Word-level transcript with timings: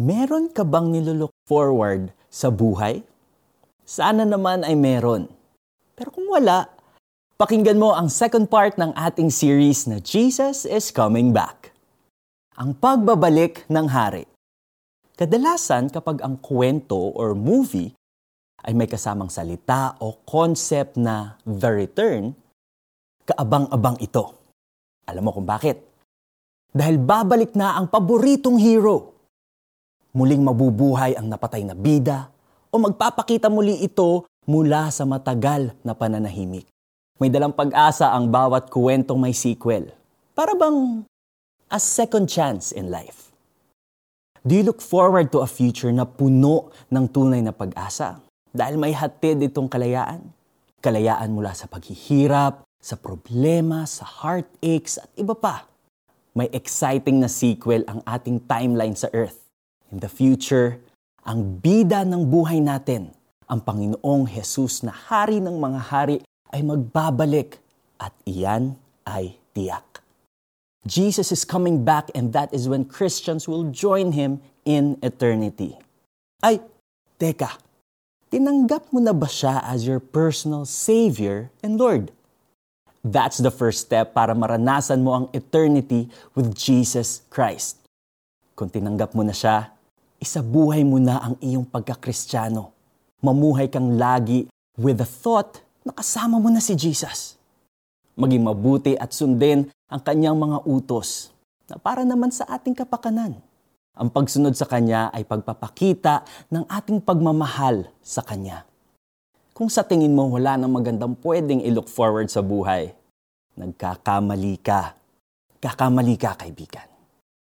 Meron 0.00 0.48
ka 0.48 0.64
bang 0.64 0.88
nilook 0.88 1.36
forward 1.44 2.16
sa 2.32 2.48
buhay? 2.48 3.04
Sana 3.84 4.24
naman 4.24 4.64
ay 4.64 4.72
meron. 4.72 5.28
Pero 5.92 6.08
kung 6.08 6.32
wala, 6.32 6.64
pakinggan 7.36 7.76
mo 7.76 7.92
ang 7.92 8.08
second 8.08 8.48
part 8.48 8.80
ng 8.80 8.96
ating 8.96 9.28
series 9.28 9.84
na 9.84 10.00
Jesus 10.00 10.64
is 10.64 10.88
Coming 10.96 11.36
Back. 11.36 11.76
Ang 12.56 12.72
pagbabalik 12.72 13.68
ng 13.68 13.84
hari. 13.92 14.24
Kadalasan 15.12 15.92
kapag 15.92 16.24
ang 16.24 16.40
kwento 16.40 17.12
or 17.12 17.36
movie 17.36 17.92
ay 18.64 18.72
may 18.72 18.88
kasamang 18.88 19.28
salita 19.28 20.00
o 20.00 20.24
concept 20.24 20.96
na 20.96 21.36
the 21.44 21.68
return, 21.68 22.32
kaabang-abang 23.28 24.00
ito. 24.00 24.40
Alam 25.04 25.28
mo 25.28 25.36
kung 25.36 25.44
bakit? 25.44 25.84
Dahil 26.72 26.96
babalik 26.96 27.52
na 27.52 27.76
ang 27.76 27.92
paboritong 27.92 28.56
hero 28.56 29.11
muling 30.12 30.44
mabubuhay 30.44 31.16
ang 31.16 31.32
napatay 31.32 31.64
na 31.64 31.72
bida 31.72 32.28
o 32.68 32.76
magpapakita 32.76 33.48
muli 33.48 33.80
ito 33.80 34.28
mula 34.44 34.92
sa 34.92 35.08
matagal 35.08 35.72
na 35.80 35.96
pananahimik. 35.96 36.68
May 37.16 37.32
dalang 37.32 37.56
pag-asa 37.56 38.12
ang 38.12 38.28
bawat 38.28 38.68
kuwentong 38.68 39.16
may 39.16 39.32
sequel. 39.32 39.88
Para 40.36 40.52
bang 40.52 41.08
a 41.72 41.80
second 41.80 42.28
chance 42.28 42.76
in 42.76 42.92
life. 42.92 43.32
Do 44.44 44.52
you 44.52 44.64
look 44.66 44.84
forward 44.84 45.32
to 45.32 45.40
a 45.40 45.48
future 45.48 45.94
na 45.94 46.04
puno 46.04 46.68
ng 46.92 47.04
tunay 47.08 47.40
na 47.40 47.56
pag-asa? 47.56 48.20
Dahil 48.52 48.76
may 48.76 48.92
hatid 48.92 49.40
itong 49.40 49.70
kalayaan. 49.70 50.28
Kalayaan 50.82 51.32
mula 51.32 51.56
sa 51.56 51.70
paghihirap, 51.70 52.66
sa 52.82 52.98
problema, 53.00 53.88
sa 53.88 54.04
heartaches 54.04 55.00
at 55.00 55.08
iba 55.16 55.32
pa. 55.32 55.64
May 56.36 56.50
exciting 56.52 57.22
na 57.22 57.30
sequel 57.30 57.86
ang 57.88 58.02
ating 58.04 58.44
timeline 58.44 58.98
sa 58.98 59.08
Earth 59.14 59.41
in 59.92 60.00
the 60.00 60.08
future, 60.08 60.80
ang 61.22 61.60
bida 61.60 62.02
ng 62.02 62.24
buhay 62.24 62.58
natin, 62.64 63.12
ang 63.46 63.60
Panginoong 63.60 64.24
Jesus 64.26 64.80
na 64.80 64.90
hari 64.90 65.38
ng 65.38 65.60
mga 65.60 65.80
hari 65.92 66.16
ay 66.48 66.64
magbabalik 66.64 67.60
at 68.00 68.16
iyan 68.24 68.74
ay 69.04 69.36
tiyak. 69.52 70.00
Jesus 70.82 71.30
is 71.30 71.46
coming 71.46 71.86
back 71.86 72.10
and 72.16 72.34
that 72.34 72.50
is 72.50 72.66
when 72.66 72.82
Christians 72.82 73.46
will 73.46 73.70
join 73.70 74.16
Him 74.16 74.42
in 74.66 74.98
eternity. 74.98 75.78
Ay, 76.42 76.58
teka, 77.20 77.54
tinanggap 78.32 78.90
mo 78.90 78.98
na 78.98 79.14
ba 79.14 79.30
siya 79.30 79.62
as 79.62 79.86
your 79.86 80.02
personal 80.02 80.66
Savior 80.66 81.54
and 81.62 81.78
Lord? 81.78 82.10
That's 83.06 83.38
the 83.38 83.54
first 83.54 83.86
step 83.86 84.10
para 84.14 84.34
maranasan 84.34 85.06
mo 85.06 85.14
ang 85.14 85.26
eternity 85.30 86.10
with 86.34 86.50
Jesus 86.54 87.22
Christ. 87.30 87.78
Kung 88.58 88.70
tinanggap 88.70 89.14
mo 89.14 89.22
na 89.22 89.34
siya, 89.34 89.70
isabuhay 90.22 90.86
mo 90.86 91.02
na 91.02 91.18
ang 91.18 91.34
iyong 91.42 91.66
pagkakristyano. 91.66 92.70
Mamuhay 93.18 93.66
kang 93.66 93.98
lagi 93.98 94.46
with 94.78 95.02
the 95.02 95.08
thought 95.08 95.58
na 95.82 95.90
kasama 95.90 96.38
mo 96.38 96.46
na 96.46 96.62
si 96.62 96.78
Jesus. 96.78 97.34
Maging 98.14 98.46
mabuti 98.46 98.94
at 98.94 99.10
sundin 99.10 99.66
ang 99.90 99.98
kanyang 99.98 100.38
mga 100.38 100.62
utos 100.62 101.34
na 101.66 101.74
para 101.74 102.06
naman 102.06 102.30
sa 102.30 102.46
ating 102.46 102.78
kapakanan. 102.78 103.34
Ang 103.92 104.08
pagsunod 104.08 104.56
sa 104.56 104.64
Kanya 104.64 105.12
ay 105.12 105.20
pagpapakita 105.28 106.24
ng 106.48 106.64
ating 106.64 107.04
pagmamahal 107.04 107.92
sa 108.00 108.24
Kanya. 108.24 108.64
Kung 109.52 109.68
sa 109.68 109.84
tingin 109.84 110.16
mo 110.16 110.32
wala 110.32 110.56
nang 110.56 110.72
magandang 110.72 111.12
pwedeng 111.20 111.60
i-look 111.60 111.92
forward 111.92 112.32
sa 112.32 112.40
buhay, 112.40 112.96
nagkakamali 113.52 114.56
ka. 114.64 114.96
Kakamali 115.60 116.16
ka, 116.16 116.32
kaibigan. 116.40 116.91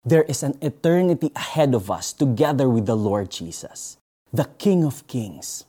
There 0.00 0.24
is 0.24 0.40
an 0.40 0.56
eternity 0.64 1.28
ahead 1.36 1.76
of 1.76 1.92
us 1.92 2.16
together 2.16 2.72
with 2.72 2.88
the 2.88 2.96
Lord 2.96 3.28
Jesus, 3.28 4.00
the 4.32 4.48
King 4.56 4.80
of 4.80 5.04
Kings. 5.04 5.68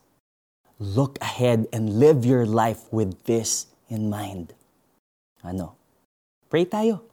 Look 0.80 1.20
ahead 1.20 1.68
and 1.76 2.00
live 2.00 2.24
your 2.24 2.48
life 2.48 2.88
with 2.96 3.28
this 3.28 3.68
in 3.92 4.08
mind. 4.08 4.56
Ano? 5.44 5.76
Pray 6.48 6.64
tayo. 6.64 7.04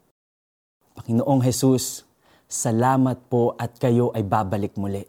Panginoong 0.95 1.43
Jesus, 1.43 2.07
salamat 2.47 3.19
po 3.27 3.59
at 3.59 3.75
kayo 3.83 4.15
ay 4.15 4.23
babalik 4.23 4.79
muli. 4.79 5.03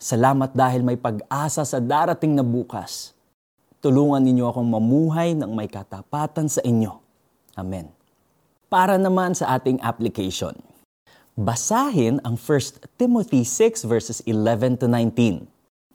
Salamat 0.00 0.56
dahil 0.56 0.80
may 0.80 0.96
pag-asa 0.96 1.60
sa 1.68 1.76
darating 1.76 2.32
na 2.32 2.44
bukas. 2.44 3.12
Tulungan 3.84 4.24
ninyo 4.24 4.48
akong 4.48 4.68
mamuhay 4.80 5.36
ng 5.36 5.52
may 5.52 5.68
katapatan 5.68 6.48
sa 6.48 6.64
inyo. 6.64 7.04
Amen. 7.60 7.92
Para 8.72 8.96
naman 8.96 9.36
sa 9.36 9.52
ating 9.60 9.76
application 9.84 10.56
Basahin 11.34 12.22
ang 12.22 12.38
1 12.38 12.94
Timothy 12.94 13.42
6 13.42 13.90
verses 13.90 14.22
11 14.22 14.78
to 14.78 14.86
19. 14.86 15.42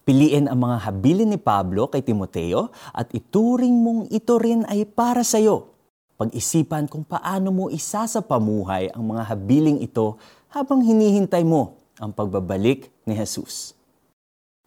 Piliin 0.03 0.51
ang 0.51 0.59
mga 0.59 0.83
habilin 0.83 1.31
ni 1.31 1.39
Pablo 1.39 1.87
kay 1.87 2.03
Timoteo 2.03 2.75
at 2.91 3.07
ituring 3.15 3.71
mong 3.71 4.11
ito 4.11 4.35
rin 4.35 4.67
ay 4.67 4.83
para 4.83 5.23
sa 5.23 5.39
iyo. 5.39 5.71
Pag-isipan 6.19 6.91
kung 6.91 7.07
paano 7.07 7.55
mo 7.55 7.71
isa 7.71 8.03
sa 8.03 8.19
pamuhay 8.19 8.91
ang 8.91 9.15
mga 9.15 9.31
habiling 9.31 9.79
ito 9.79 10.19
habang 10.51 10.83
hinihintay 10.83 11.47
mo 11.47 11.79
ang 12.03 12.11
pagbabalik 12.11 12.91
ni 13.07 13.15
Jesus. 13.15 13.71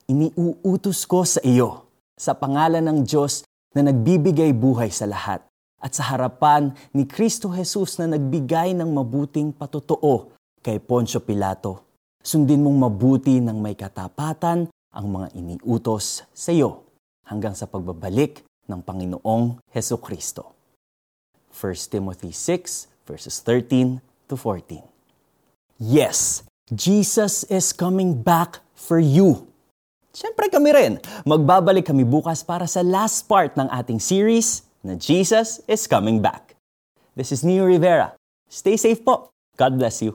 Iniuutos 0.08 1.04
ko 1.04 1.20
sa 1.28 1.44
iyo 1.44 1.84
sa 2.16 2.32
pangalan 2.32 2.80
ng 2.80 3.04
Diyos 3.04 3.44
na 3.76 3.92
nagbibigay 3.92 4.56
buhay 4.56 4.88
sa 4.88 5.04
lahat 5.04 5.44
at 5.84 5.92
sa 5.92 6.16
harapan 6.16 6.72
ni 6.96 7.04
Kristo 7.04 7.52
Jesus 7.52 8.00
na 8.00 8.08
nagbigay 8.16 8.72
ng 8.72 8.88
mabuting 8.88 9.52
patotoo 9.52 10.32
kay 10.62 10.78
Poncio 10.78 11.20
Pilato. 11.20 11.82
Sundin 12.22 12.62
mong 12.62 12.86
mabuti 12.86 13.42
ng 13.42 13.58
may 13.58 13.74
katapatan 13.74 14.70
ang 14.94 15.06
mga 15.10 15.34
iniutos 15.34 16.22
sa 16.30 16.54
iyo 16.54 16.86
hanggang 17.26 17.52
sa 17.58 17.66
pagbabalik 17.66 18.46
ng 18.70 18.78
Panginoong 18.78 19.58
Heso 19.74 19.98
Kristo. 19.98 20.54
1 21.50 21.92
Timothy 21.92 22.30
6 22.30 22.88
verses 23.04 23.42
13 23.42 23.98
to 24.30 24.38
14. 24.38 24.86
Yes, 25.82 26.46
Jesus 26.70 27.42
is 27.50 27.74
coming 27.74 28.14
back 28.14 28.62
for 28.78 29.02
you. 29.02 29.50
Siyempre 30.14 30.46
kami 30.46 30.70
rin. 30.70 30.92
Magbabalik 31.26 31.90
kami 31.90 32.06
bukas 32.06 32.46
para 32.46 32.70
sa 32.70 32.84
last 32.86 33.26
part 33.26 33.56
ng 33.58 33.66
ating 33.66 33.98
series 33.98 34.62
na 34.84 34.94
Jesus 34.94 35.64
is 35.66 35.88
Coming 35.88 36.20
Back. 36.20 36.54
This 37.16 37.32
is 37.32 37.40
Neo 37.42 37.64
Rivera. 37.64 38.12
Stay 38.46 38.76
safe 38.76 39.00
po. 39.00 39.32
God 39.56 39.80
bless 39.80 40.04
you. 40.04 40.14